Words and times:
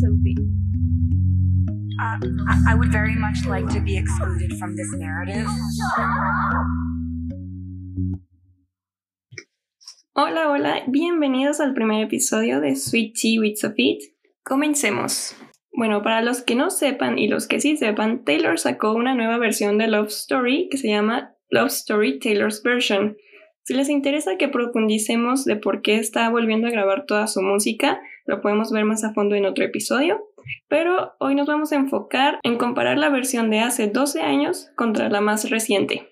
Sophie. 0.00 0.36
Uh, 1.98 2.18
I, 2.48 2.72
I 2.72 2.74
would 2.74 2.92
very 2.92 3.14
much 3.14 3.46
like 3.46 3.66
to 3.68 3.80
be 3.80 3.96
excluded 3.96 4.52
from 4.58 4.76
this 4.76 4.92
narrative. 4.92 5.48
Hola, 10.14 10.48
hola, 10.50 10.82
bienvenidos 10.86 11.60
al 11.60 11.72
primer 11.72 12.02
episodio 12.02 12.60
de 12.60 12.76
Sweet 12.76 13.14
Tea 13.14 13.38
with 13.38 13.56
Sophie. 13.56 13.98
Comencemos. 14.42 15.34
Bueno, 15.72 16.02
para 16.02 16.22
los 16.22 16.42
que 16.42 16.54
no 16.54 16.70
sepan 16.70 17.18
y 17.18 17.28
los 17.28 17.46
que 17.46 17.60
sí 17.60 17.76
sepan, 17.76 18.24
Taylor 18.24 18.58
sacó 18.58 18.92
una 18.92 19.14
nueva 19.14 19.38
versión 19.38 19.78
de 19.78 19.88
Love 19.88 20.08
Story 20.08 20.68
que 20.70 20.76
se 20.76 20.88
llama 20.88 21.34
Love 21.50 21.68
Story 21.68 22.18
Taylor's 22.18 22.62
Version. 22.62 23.16
Si 23.62 23.74
les 23.74 23.88
interesa 23.88 24.36
que 24.36 24.48
profundicemos 24.48 25.44
de 25.44 25.56
por 25.56 25.82
qué 25.82 25.96
está 25.96 26.28
volviendo 26.30 26.66
a 26.66 26.70
grabar 26.70 27.04
toda 27.06 27.26
su 27.26 27.42
música, 27.42 28.00
lo 28.26 28.40
podemos 28.40 28.70
ver 28.72 28.84
más 28.84 29.04
a 29.04 29.12
fondo 29.12 29.34
en 29.34 29.46
otro 29.46 29.64
episodio. 29.64 30.20
Pero 30.68 31.14
hoy 31.18 31.34
nos 31.34 31.46
vamos 31.46 31.72
a 31.72 31.76
enfocar 31.76 32.38
en 32.42 32.56
comparar 32.56 32.98
la 32.98 33.08
versión 33.08 33.50
de 33.50 33.60
hace 33.60 33.88
12 33.88 34.22
años 34.22 34.70
contra 34.76 35.08
la 35.08 35.20
más 35.20 35.50
reciente. 35.50 36.08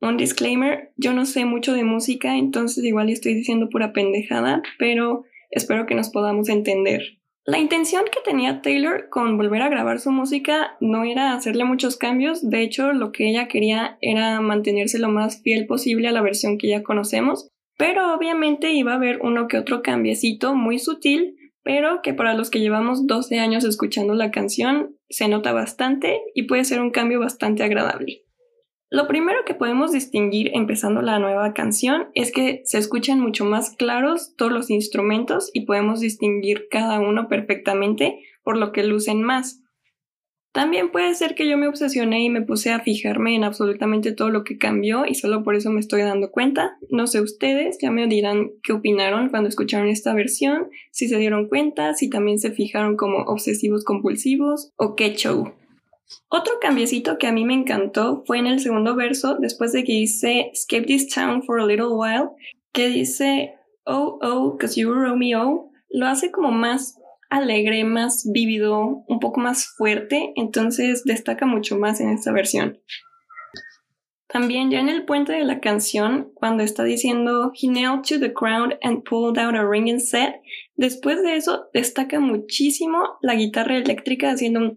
Un 0.00 0.16
disclaimer, 0.16 0.92
yo 0.96 1.12
no 1.12 1.24
sé 1.24 1.44
mucho 1.44 1.74
de 1.74 1.84
música, 1.84 2.36
entonces 2.36 2.82
igual 2.84 3.08
estoy 3.08 3.34
diciendo 3.34 3.68
pura 3.68 3.92
pendejada, 3.92 4.62
pero 4.78 5.24
espero 5.50 5.86
que 5.86 5.94
nos 5.94 6.10
podamos 6.10 6.48
entender. 6.48 7.20
La 7.44 7.58
intención 7.58 8.04
que 8.04 8.20
tenía 8.24 8.62
Taylor 8.62 9.08
con 9.08 9.36
volver 9.36 9.62
a 9.62 9.68
grabar 9.68 9.98
su 9.98 10.12
música 10.12 10.76
no 10.80 11.04
era 11.04 11.34
hacerle 11.34 11.64
muchos 11.64 11.96
cambios, 11.96 12.48
de 12.48 12.62
hecho 12.62 12.92
lo 12.92 13.10
que 13.10 13.28
ella 13.28 13.48
quería 13.48 13.98
era 14.00 14.40
mantenerse 14.40 14.98
lo 14.98 15.08
más 15.08 15.42
fiel 15.42 15.66
posible 15.66 16.08
a 16.08 16.12
la 16.12 16.22
versión 16.22 16.58
que 16.58 16.68
ya 16.68 16.82
conocemos, 16.82 17.48
pero 17.82 18.14
obviamente 18.14 18.70
iba 18.70 18.92
a 18.92 18.94
haber 18.94 19.18
uno 19.22 19.48
que 19.48 19.58
otro 19.58 19.82
cambiecito 19.82 20.54
muy 20.54 20.78
sutil, 20.78 21.34
pero 21.64 22.00
que 22.00 22.14
para 22.14 22.32
los 22.32 22.48
que 22.48 22.60
llevamos 22.60 23.08
12 23.08 23.40
años 23.40 23.64
escuchando 23.64 24.14
la 24.14 24.30
canción 24.30 24.96
se 25.08 25.26
nota 25.26 25.52
bastante 25.52 26.20
y 26.32 26.44
puede 26.44 26.64
ser 26.64 26.80
un 26.80 26.92
cambio 26.92 27.18
bastante 27.18 27.64
agradable. 27.64 28.22
Lo 28.88 29.08
primero 29.08 29.40
que 29.44 29.54
podemos 29.54 29.90
distinguir 29.90 30.52
empezando 30.54 31.02
la 31.02 31.18
nueva 31.18 31.54
canción 31.54 32.06
es 32.14 32.30
que 32.30 32.60
se 32.66 32.78
escuchan 32.78 33.18
mucho 33.18 33.44
más 33.44 33.74
claros 33.74 34.36
todos 34.36 34.52
los 34.52 34.70
instrumentos 34.70 35.50
y 35.52 35.66
podemos 35.66 35.98
distinguir 35.98 36.68
cada 36.70 37.00
uno 37.00 37.26
perfectamente 37.26 38.20
por 38.44 38.58
lo 38.58 38.70
que 38.70 38.84
lucen 38.84 39.24
más. 39.24 39.61
También 40.52 40.90
puede 40.90 41.14
ser 41.14 41.34
que 41.34 41.48
yo 41.48 41.56
me 41.56 41.66
obsesioné 41.66 42.22
y 42.22 42.28
me 42.28 42.42
puse 42.42 42.72
a 42.72 42.80
fijarme 42.80 43.34
en 43.34 43.42
absolutamente 43.42 44.12
todo 44.12 44.28
lo 44.28 44.44
que 44.44 44.58
cambió 44.58 45.06
y 45.06 45.14
solo 45.14 45.42
por 45.42 45.54
eso 45.54 45.70
me 45.70 45.80
estoy 45.80 46.02
dando 46.02 46.30
cuenta. 46.30 46.76
No 46.90 47.06
sé 47.06 47.22
ustedes, 47.22 47.78
ya 47.80 47.90
me 47.90 48.06
dirán 48.06 48.50
qué 48.62 48.74
opinaron 48.74 49.30
cuando 49.30 49.48
escucharon 49.48 49.88
esta 49.88 50.12
versión, 50.12 50.68
si 50.90 51.08
se 51.08 51.16
dieron 51.16 51.48
cuenta, 51.48 51.94
si 51.94 52.10
también 52.10 52.38
se 52.38 52.50
fijaron 52.50 52.96
como 52.98 53.24
obsesivos 53.24 53.82
compulsivos 53.82 54.72
o 54.76 54.94
qué 54.94 55.14
show. 55.14 55.54
Otro 56.28 56.54
cambiecito 56.60 57.16
que 57.16 57.26
a 57.26 57.32
mí 57.32 57.46
me 57.46 57.54
encantó 57.54 58.22
fue 58.26 58.38
en 58.38 58.46
el 58.46 58.60
segundo 58.60 58.94
verso, 58.94 59.36
después 59.38 59.72
de 59.72 59.84
que 59.84 59.92
dice 59.92 60.50
Escape 60.52 60.84
this 60.84 61.08
town 61.08 61.42
for 61.42 61.60
a 61.60 61.66
little 61.66 61.92
while, 61.92 62.28
que 62.72 62.88
dice 62.88 63.54
Oh, 63.84 64.18
oh, 64.20 64.58
cause 64.58 64.78
you 64.78 64.90
were 64.90 65.08
Romeo, 65.08 65.70
lo 65.88 66.06
hace 66.06 66.30
como 66.30 66.50
más 66.50 66.98
alegre, 67.32 67.82
más 67.84 68.30
vívido, 68.30 69.04
un 69.08 69.18
poco 69.18 69.40
más 69.40 69.66
fuerte, 69.76 70.32
entonces 70.36 71.04
destaca 71.04 71.46
mucho 71.46 71.78
más 71.78 72.00
en 72.00 72.10
esta 72.10 72.30
versión. 72.30 72.78
También 74.28 74.70
ya 74.70 74.80
en 74.80 74.88
el 74.88 75.04
puente 75.04 75.32
de 75.32 75.44
la 75.44 75.60
canción, 75.60 76.30
cuando 76.34 76.62
está 76.62 76.84
diciendo 76.84 77.52
He 77.54 77.68
nailed 77.68 78.02
to 78.08 78.18
the 78.18 78.32
crowd 78.32 78.78
and 78.82 79.02
pulled 79.02 79.38
out 79.38 79.54
a 79.54 79.66
ring 79.66 79.90
and 79.90 80.00
set, 80.00 80.42
después 80.76 81.22
de 81.22 81.36
eso 81.36 81.68
destaca 81.72 82.20
muchísimo 82.20 83.18
la 83.22 83.34
guitarra 83.34 83.76
eléctrica 83.76 84.30
haciendo 84.30 84.60
un 84.60 84.76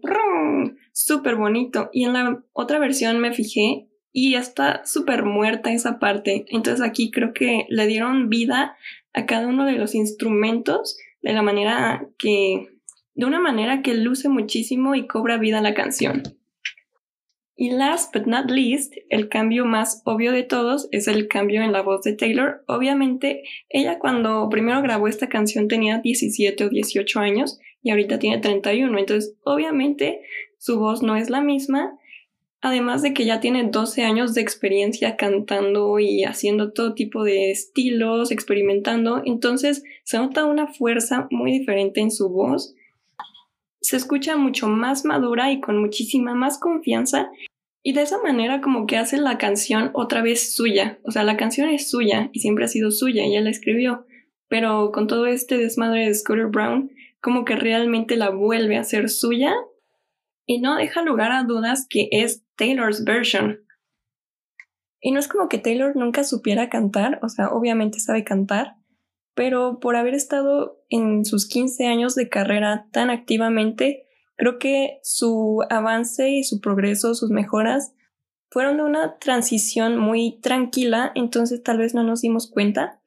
súper 0.92 1.36
bonito. 1.36 1.90
Y 1.92 2.04
en 2.04 2.14
la 2.14 2.42
otra 2.52 2.78
versión 2.78 3.18
me 3.18 3.32
fijé 3.32 3.88
y 4.12 4.34
está 4.34 4.82
súper 4.84 5.24
muerta 5.24 5.72
esa 5.72 5.98
parte. 5.98 6.46
Entonces 6.48 6.86
aquí 6.86 7.10
creo 7.10 7.34
que 7.34 7.66
le 7.68 7.86
dieron 7.86 8.28
vida 8.30 8.76
a 9.12 9.26
cada 9.26 9.46
uno 9.46 9.64
de 9.64 9.72
los 9.72 9.94
instrumentos 9.94 10.98
de 11.26 11.32
la 11.32 11.42
manera 11.42 12.08
que, 12.18 12.68
de 13.16 13.26
una 13.26 13.40
manera 13.40 13.82
que 13.82 13.94
luce 13.94 14.28
muchísimo 14.28 14.94
y 14.94 15.08
cobra 15.08 15.38
vida 15.38 15.60
la 15.60 15.74
canción. 15.74 16.22
Y 17.56 17.70
last 17.70 18.14
but 18.14 18.26
not 18.26 18.48
least, 18.48 18.94
el 19.08 19.28
cambio 19.28 19.64
más 19.64 20.02
obvio 20.04 20.30
de 20.30 20.44
todos 20.44 20.88
es 20.92 21.08
el 21.08 21.26
cambio 21.26 21.62
en 21.62 21.72
la 21.72 21.82
voz 21.82 22.02
de 22.02 22.12
Taylor. 22.12 22.62
Obviamente, 22.68 23.42
ella 23.68 23.98
cuando 23.98 24.48
primero 24.50 24.80
grabó 24.82 25.08
esta 25.08 25.28
canción 25.28 25.66
tenía 25.66 25.98
17 25.98 26.64
o 26.64 26.68
18 26.68 27.18
años 27.18 27.58
y 27.82 27.90
ahorita 27.90 28.20
tiene 28.20 28.38
31, 28.38 28.96
entonces 28.96 29.34
obviamente 29.42 30.20
su 30.58 30.78
voz 30.78 31.02
no 31.02 31.16
es 31.16 31.28
la 31.28 31.40
misma, 31.40 31.98
además 32.60 33.02
de 33.02 33.12
que 33.12 33.24
ya 33.24 33.40
tiene 33.40 33.64
12 33.64 34.04
años 34.04 34.34
de 34.34 34.40
experiencia 34.40 35.16
cantando 35.16 35.98
y 35.98 36.24
haciendo 36.24 36.72
todo 36.72 36.94
tipo 36.94 37.24
de 37.24 37.50
estilos, 37.50 38.30
experimentando, 38.30 39.22
entonces 39.24 39.84
se 40.04 40.18
nota 40.18 40.46
una 40.46 40.66
fuerza 40.66 41.28
muy 41.30 41.52
diferente 41.52 42.00
en 42.00 42.10
su 42.10 42.28
voz. 42.28 42.74
Se 43.80 43.96
escucha 43.96 44.36
mucho 44.36 44.68
más 44.68 45.04
madura 45.04 45.52
y 45.52 45.60
con 45.60 45.78
muchísima 45.78 46.34
más 46.34 46.58
confianza. 46.58 47.30
Y 47.84 47.92
de 47.92 48.02
esa 48.02 48.20
manera 48.20 48.60
como 48.60 48.86
que 48.86 48.96
hace 48.96 49.16
la 49.16 49.38
canción 49.38 49.90
otra 49.94 50.22
vez 50.22 50.54
suya. 50.54 50.98
O 51.04 51.12
sea, 51.12 51.22
la 51.22 51.36
canción 51.36 51.68
es 51.68 51.88
suya 51.88 52.30
y 52.32 52.40
siempre 52.40 52.64
ha 52.64 52.68
sido 52.68 52.90
suya, 52.90 53.22
ella 53.22 53.40
la 53.42 53.50
escribió, 53.50 54.06
pero 54.48 54.90
con 54.90 55.06
todo 55.06 55.26
este 55.26 55.56
desmadre 55.56 56.06
de 56.06 56.14
Scooter 56.14 56.46
Brown, 56.46 56.90
como 57.20 57.44
que 57.44 57.54
realmente 57.54 58.16
la 58.16 58.30
vuelve 58.30 58.76
a 58.76 58.82
ser 58.82 59.08
suya 59.08 59.54
y 60.46 60.60
no 60.60 60.76
deja 60.76 61.02
lugar 61.02 61.32
a 61.32 61.42
dudas 61.42 61.86
que 61.88 62.08
es 62.10 62.44
Taylor's 62.56 63.04
version. 63.04 63.60
Y 65.00 65.10
no 65.10 65.20
es 65.20 65.28
como 65.28 65.48
que 65.48 65.58
Taylor 65.58 65.94
nunca 65.96 66.24
supiera 66.24 66.68
cantar, 66.70 67.18
o 67.22 67.28
sea, 67.28 67.48
obviamente 67.48 68.00
sabe 68.00 68.24
cantar, 68.24 68.76
pero 69.34 69.78
por 69.80 69.96
haber 69.96 70.14
estado 70.14 70.82
en 70.88 71.24
sus 71.24 71.46
15 71.46 71.86
años 71.86 72.14
de 72.14 72.28
carrera 72.28 72.88
tan 72.92 73.10
activamente, 73.10 74.06
creo 74.36 74.58
que 74.58 74.98
su 75.02 75.62
avance 75.68 76.30
y 76.30 76.44
su 76.44 76.60
progreso, 76.60 77.14
sus 77.14 77.30
mejoras, 77.30 77.92
fueron 78.50 78.78
de 78.78 78.84
una 78.84 79.18
transición 79.18 79.98
muy 79.98 80.40
tranquila, 80.40 81.12
entonces 81.14 81.62
tal 81.62 81.78
vez 81.78 81.94
no 81.94 82.02
nos 82.02 82.22
dimos 82.22 82.50
cuenta, 82.50 83.02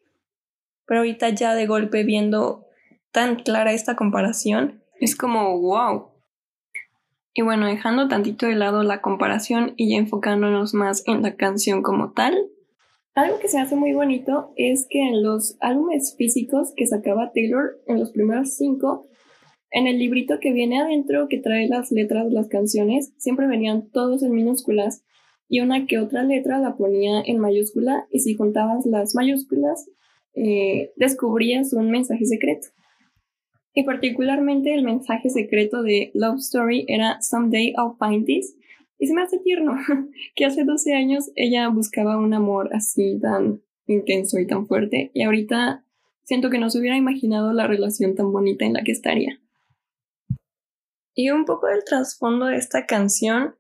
pero 0.85 0.99
ahorita 0.99 1.29
ya 1.29 1.55
de 1.55 1.65
golpe 1.65 2.03
viendo 2.03 2.65
tan 3.11 3.37
clara 3.37 3.73
esta 3.73 3.95
comparación, 3.95 4.83
es 4.99 5.15
como 5.15 5.59
wow. 5.59 6.08
Y 7.39 7.41
bueno, 7.41 7.67
dejando 7.67 8.09
tantito 8.09 8.47
de 8.47 8.55
lado 8.55 8.83
la 8.83 8.99
comparación 8.99 9.71
y 9.77 9.91
ya 9.91 9.97
enfocándonos 9.97 10.73
más 10.73 11.03
en 11.07 11.21
la 11.21 11.37
canción 11.37 11.81
como 11.83 12.11
tal, 12.11 12.37
algo 13.15 13.39
que 13.39 13.47
se 13.47 13.61
hace 13.61 13.77
muy 13.77 13.93
bonito 13.93 14.51
es 14.57 14.85
que 14.89 14.99
en 14.99 15.23
los 15.23 15.55
álbumes 15.61 16.15
físicos 16.17 16.73
que 16.75 16.85
sacaba 16.85 17.31
Taylor, 17.33 17.79
en 17.87 17.97
los 17.97 18.11
primeros 18.11 18.57
cinco, 18.57 19.07
en 19.71 19.87
el 19.87 19.99
librito 19.99 20.41
que 20.41 20.51
viene 20.51 20.81
adentro, 20.81 21.29
que 21.29 21.37
trae 21.37 21.69
las 21.69 21.93
letras 21.93 22.25
de 22.25 22.31
las 22.31 22.49
canciones, 22.49 23.13
siempre 23.15 23.47
venían 23.47 23.89
todos 23.89 24.21
en 24.21 24.33
minúsculas 24.33 25.05
y 25.47 25.61
una 25.61 25.85
que 25.85 25.97
otra 25.97 26.23
letra 26.23 26.59
la 26.59 26.75
ponía 26.75 27.21
en 27.25 27.39
mayúscula 27.39 28.05
y 28.11 28.19
si 28.19 28.35
juntabas 28.35 28.85
las 28.85 29.15
mayúsculas, 29.15 29.89
eh, 30.33 30.91
descubrías 30.97 31.71
un 31.71 31.89
mensaje 31.89 32.25
secreto. 32.25 32.67
Y 33.79 33.83
particularmente 33.83 34.73
el 34.73 34.83
mensaje 34.83 35.29
secreto 35.29 35.83
de 35.83 36.11
Love 36.13 36.39
Story 36.39 36.83
era 36.89 37.21
Someday 37.21 37.73
I'll 37.77 37.95
Find 37.97 38.25
This, 38.25 38.57
y 38.97 39.07
se 39.07 39.13
me 39.13 39.21
hace 39.21 39.39
tierno 39.39 39.77
que 40.35 40.43
hace 40.43 40.65
12 40.65 40.93
años 40.93 41.31
ella 41.37 41.69
buscaba 41.69 42.17
un 42.17 42.33
amor 42.33 42.71
así 42.73 43.17
tan 43.21 43.61
intenso 43.87 44.37
y 44.37 44.45
tan 44.45 44.67
fuerte 44.67 45.11
y 45.13 45.23
ahorita 45.23 45.85
siento 46.25 46.49
que 46.49 46.59
no 46.59 46.69
se 46.69 46.79
hubiera 46.79 46.97
imaginado 46.97 47.53
la 47.53 47.67
relación 47.67 48.15
tan 48.15 48.33
bonita 48.33 48.65
en 48.65 48.73
la 48.73 48.83
que 48.83 48.91
estaría. 48.91 49.39
Y 51.15 51.29
un 51.29 51.45
poco 51.45 51.67
del 51.67 51.85
trasfondo 51.85 52.47
de 52.47 52.57
esta 52.57 52.85
canción 52.85 53.55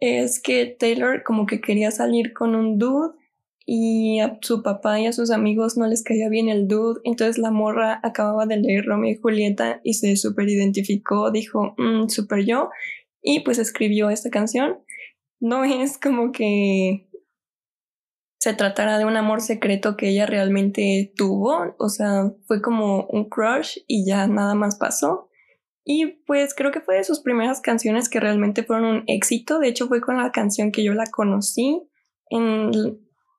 es 0.00 0.42
que 0.42 0.66
Taylor 0.66 1.22
como 1.22 1.46
que 1.46 1.60
quería 1.60 1.92
salir 1.92 2.32
con 2.32 2.56
un 2.56 2.76
dude 2.76 3.14
y 3.72 4.18
a 4.18 4.36
su 4.42 4.64
papá 4.64 4.98
y 4.98 5.06
a 5.06 5.12
sus 5.12 5.30
amigos 5.30 5.76
no 5.76 5.86
les 5.86 6.02
caía 6.02 6.28
bien 6.28 6.48
el 6.48 6.66
dude, 6.66 7.00
entonces 7.04 7.38
la 7.38 7.52
morra 7.52 8.00
acababa 8.02 8.44
de 8.44 8.56
leer 8.56 8.84
Romeo 8.84 9.12
y 9.12 9.20
Julieta 9.20 9.80
y 9.84 9.94
se 9.94 10.16
super 10.16 10.48
identificó, 10.48 11.30
dijo, 11.30 11.76
mmm, 11.78 12.08
super 12.08 12.44
yo, 12.44 12.70
y 13.22 13.44
pues 13.44 13.58
escribió 13.58 14.10
esta 14.10 14.28
canción. 14.28 14.80
No 15.38 15.62
es 15.62 15.98
como 15.98 16.32
que 16.32 17.08
se 18.40 18.52
tratara 18.54 18.98
de 18.98 19.04
un 19.04 19.16
amor 19.16 19.40
secreto 19.40 19.96
que 19.96 20.08
ella 20.08 20.26
realmente 20.26 21.12
tuvo, 21.14 21.76
o 21.78 21.88
sea, 21.90 22.32
fue 22.48 22.60
como 22.60 23.06
un 23.06 23.28
crush 23.28 23.78
y 23.86 24.04
ya 24.04 24.26
nada 24.26 24.56
más 24.56 24.78
pasó. 24.78 25.30
Y 25.84 26.06
pues 26.26 26.54
creo 26.56 26.72
que 26.72 26.80
fue 26.80 26.96
de 26.96 27.04
sus 27.04 27.20
primeras 27.20 27.60
canciones 27.60 28.08
que 28.08 28.18
realmente 28.18 28.64
fueron 28.64 28.96
un 28.96 29.04
éxito, 29.06 29.60
de 29.60 29.68
hecho 29.68 29.86
fue 29.86 30.00
con 30.00 30.16
la 30.16 30.32
canción 30.32 30.72
que 30.72 30.82
yo 30.82 30.92
la 30.92 31.06
conocí 31.06 31.80
en, 32.30 32.72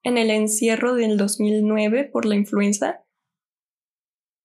en 0.03 0.17
el 0.17 0.29
encierro 0.29 0.95
del 0.95 1.17
2009 1.17 2.05
por 2.05 2.25
la 2.25 2.35
influenza. 2.35 3.03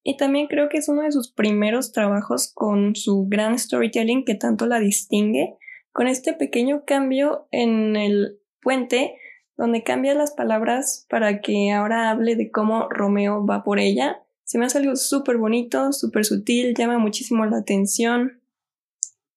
Y 0.03 0.17
también 0.17 0.47
creo 0.47 0.69
que 0.69 0.79
es 0.79 0.89
uno 0.89 1.03
de 1.03 1.13
sus 1.13 1.33
primeros 1.33 1.93
trabajos 1.93 2.53
con 2.55 2.95
su 2.95 3.27
gran 3.29 3.59
storytelling 3.59 4.25
que 4.25 4.35
tanto 4.35 4.67
la 4.67 4.79
distingue, 4.79 5.57
con 5.93 6.07
este 6.07 6.33
pequeño 6.33 6.85
cambio 6.85 7.49
en 7.51 7.97
el 7.97 8.39
puente 8.61 9.17
donde 9.57 9.83
cambia 9.83 10.15
las 10.15 10.33
palabras 10.33 11.07
para 11.09 11.41
que 11.41 11.73
ahora 11.73 12.11
hable 12.11 12.37
de 12.37 12.51
cómo 12.51 12.89
Romeo 12.91 13.45
va 13.45 13.65
por 13.65 13.79
ella. 13.79 14.23
Se 14.45 14.59
me 14.59 14.67
hace 14.67 14.79
algo 14.79 14.97
súper 14.97 15.39
bonito, 15.39 15.93
súper 15.93 16.25
sutil, 16.25 16.75
llama 16.75 16.99
muchísimo 16.99 17.47
la 17.47 17.59
atención. 17.59 18.41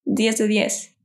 10 0.05 0.37
de 0.37 0.47
10. 0.47 0.98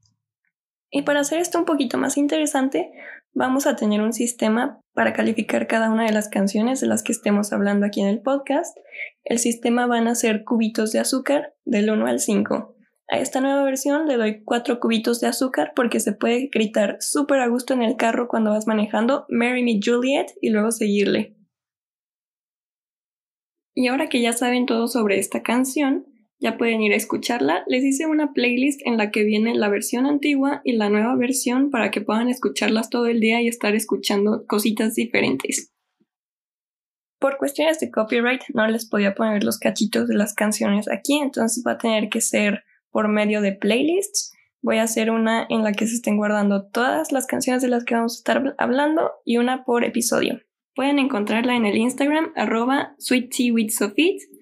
Y 0.96 1.02
para 1.02 1.20
hacer 1.20 1.40
esto 1.40 1.58
un 1.58 1.64
poquito 1.64 1.98
más 1.98 2.16
interesante, 2.16 2.92
vamos 3.32 3.66
a 3.66 3.74
tener 3.74 4.00
un 4.00 4.12
sistema 4.12 4.80
para 4.92 5.12
calificar 5.12 5.66
cada 5.66 5.90
una 5.90 6.04
de 6.04 6.12
las 6.12 6.28
canciones 6.28 6.80
de 6.80 6.86
las 6.86 7.02
que 7.02 7.10
estemos 7.10 7.52
hablando 7.52 7.84
aquí 7.84 8.00
en 8.00 8.06
el 8.06 8.22
podcast. 8.22 8.78
El 9.24 9.40
sistema 9.40 9.88
van 9.88 10.06
a 10.06 10.14
ser 10.14 10.44
cubitos 10.44 10.92
de 10.92 11.00
azúcar 11.00 11.52
del 11.64 11.90
1 11.90 12.06
al 12.06 12.20
5. 12.20 12.76
A 13.08 13.18
esta 13.18 13.40
nueva 13.40 13.64
versión 13.64 14.06
le 14.06 14.16
doy 14.16 14.44
4 14.44 14.78
cubitos 14.78 15.20
de 15.20 15.26
azúcar 15.26 15.72
porque 15.74 15.98
se 15.98 16.12
puede 16.12 16.46
gritar 16.46 16.98
súper 17.00 17.40
a 17.40 17.48
gusto 17.48 17.74
en 17.74 17.82
el 17.82 17.96
carro 17.96 18.28
cuando 18.28 18.52
vas 18.52 18.68
manejando 18.68 19.26
Marry 19.28 19.64
Me 19.64 19.80
Juliet 19.84 20.28
y 20.40 20.50
luego 20.50 20.70
seguirle. 20.70 21.36
Y 23.74 23.88
ahora 23.88 24.08
que 24.08 24.22
ya 24.22 24.32
saben 24.32 24.64
todo 24.66 24.86
sobre 24.86 25.18
esta 25.18 25.42
canción, 25.42 26.06
ya 26.44 26.58
pueden 26.58 26.82
ir 26.82 26.92
a 26.92 26.96
escucharla. 26.96 27.64
Les 27.66 27.82
hice 27.82 28.04
una 28.04 28.34
playlist 28.34 28.82
en 28.84 28.98
la 28.98 29.10
que 29.10 29.24
viene 29.24 29.54
la 29.54 29.70
versión 29.70 30.04
antigua 30.04 30.60
y 30.62 30.74
la 30.74 30.90
nueva 30.90 31.16
versión 31.16 31.70
para 31.70 31.90
que 31.90 32.02
puedan 32.02 32.28
escucharlas 32.28 32.90
todo 32.90 33.06
el 33.06 33.18
día 33.18 33.40
y 33.40 33.48
estar 33.48 33.74
escuchando 33.74 34.44
cositas 34.46 34.94
diferentes. 34.94 35.72
Por 37.18 37.38
cuestiones 37.38 37.80
de 37.80 37.90
copyright 37.90 38.42
no 38.52 38.66
les 38.66 38.86
podía 38.86 39.14
poner 39.14 39.42
los 39.42 39.58
cachitos 39.58 40.06
de 40.06 40.16
las 40.16 40.34
canciones 40.34 40.86
aquí, 40.90 41.14
entonces 41.14 41.64
va 41.66 41.72
a 41.72 41.78
tener 41.78 42.10
que 42.10 42.20
ser 42.20 42.62
por 42.90 43.08
medio 43.08 43.40
de 43.40 43.52
playlists. 43.52 44.34
Voy 44.60 44.76
a 44.76 44.82
hacer 44.82 45.10
una 45.10 45.46
en 45.48 45.62
la 45.62 45.72
que 45.72 45.86
se 45.86 45.94
estén 45.94 46.18
guardando 46.18 46.66
todas 46.66 47.10
las 47.10 47.26
canciones 47.26 47.62
de 47.62 47.68
las 47.68 47.84
que 47.84 47.94
vamos 47.94 48.16
a 48.16 48.18
estar 48.18 48.54
hablando 48.58 49.12
y 49.24 49.38
una 49.38 49.64
por 49.64 49.82
episodio. 49.82 50.42
Pueden 50.74 50.98
encontrarla 50.98 51.56
en 51.56 51.64
el 51.64 51.78
Instagram 51.78 52.32
arroba 52.36 52.94
sweetteawithsofit 52.98 54.33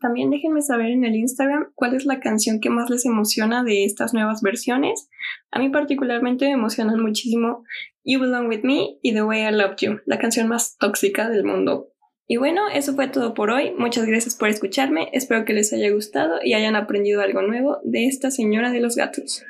también 0.00 0.30
déjenme 0.30 0.62
saber 0.62 0.90
en 0.90 1.04
el 1.04 1.16
Instagram 1.16 1.72
cuál 1.74 1.94
es 1.94 2.04
la 2.04 2.20
canción 2.20 2.60
que 2.60 2.70
más 2.70 2.90
les 2.90 3.04
emociona 3.04 3.62
de 3.64 3.84
estas 3.84 4.14
nuevas 4.14 4.42
versiones. 4.42 5.08
A 5.50 5.58
mí 5.58 5.68
particularmente 5.70 6.46
me 6.46 6.52
emocionan 6.52 7.00
muchísimo 7.00 7.64
You 8.04 8.20
Belong 8.20 8.48
With 8.48 8.62
Me 8.62 8.98
y 9.02 9.12
The 9.12 9.22
Way 9.22 9.48
I 9.48 9.52
Loved 9.52 9.76
You, 9.78 10.00
la 10.06 10.18
canción 10.18 10.48
más 10.48 10.76
tóxica 10.78 11.28
del 11.28 11.44
mundo. 11.44 11.88
Y 12.26 12.36
bueno, 12.36 12.68
eso 12.68 12.94
fue 12.94 13.08
todo 13.08 13.32
por 13.32 13.50
hoy. 13.50 13.72
Muchas 13.78 14.04
gracias 14.06 14.34
por 14.34 14.48
escucharme. 14.48 15.08
Espero 15.12 15.46
que 15.46 15.54
les 15.54 15.72
haya 15.72 15.90
gustado 15.90 16.40
y 16.44 16.52
hayan 16.52 16.76
aprendido 16.76 17.22
algo 17.22 17.40
nuevo 17.40 17.78
de 17.84 18.06
esta 18.06 18.30
señora 18.30 18.70
de 18.70 18.80
los 18.80 18.96
gatos. 18.96 19.42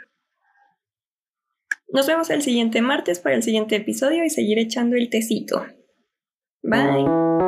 Nos 1.88 2.06
vemos 2.06 2.30
el 2.30 2.42
siguiente 2.42 2.80
martes 2.82 3.18
para 3.18 3.34
el 3.34 3.42
siguiente 3.42 3.76
episodio 3.76 4.24
y 4.24 4.30
seguir 4.30 4.58
echando 4.58 4.96
el 4.96 5.10
tecito. 5.10 5.66
Bye. 6.62 7.47